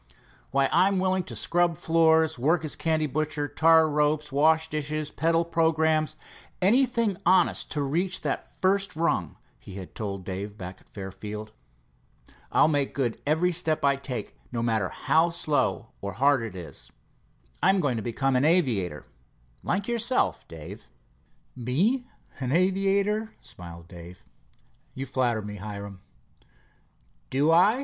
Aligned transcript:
"Why, 0.49 0.67
I'm 0.71 0.97
willing 0.97 1.25
to 1.25 1.35
scrub 1.35 1.77
floors, 1.77 2.39
work 2.39 2.65
as 2.65 2.75
candy 2.75 3.05
butcher, 3.05 3.47
tar 3.47 3.87
ropes, 3.87 4.31
wash 4.31 4.67
dishes, 4.67 5.11
peddle 5.11 5.45
programmes, 5.45 6.15
anything 6.59 7.17
honest 7.23 7.69
to 7.73 7.83
reach 7.83 8.21
that 8.21 8.51
first 8.59 8.95
rung," 8.95 9.37
he 9.59 9.75
had 9.75 9.93
told 9.93 10.25
Dave 10.25 10.57
back 10.57 10.81
at 10.81 10.89
Fairfield. 10.89 11.51
"I'll 12.51 12.67
make 12.67 12.95
good 12.95 13.21
every 13.27 13.51
step 13.51 13.85
I 13.85 13.95
take, 13.95 14.35
no 14.51 14.63
matter 14.63 14.89
how 14.89 15.29
slow 15.29 15.89
or 16.01 16.13
hard 16.13 16.41
it 16.41 16.55
is, 16.55 16.89
I'm 17.61 17.79
going 17.79 17.97
to 17.97 18.01
become 18.01 18.35
an 18.35 18.43
aviator, 18.43 19.05
like 19.61 19.87
yourself, 19.87 20.47
Dave." 20.47 20.89
"Me 21.55 22.07
an 22.39 22.51
aviator?" 22.51 23.35
smiled 23.39 23.87
Dave. 23.87 24.25
"You 24.95 25.05
flatter 25.05 25.43
me, 25.43 25.57
Hiram." 25.57 26.01
"Do 27.29 27.51
I?" 27.51 27.79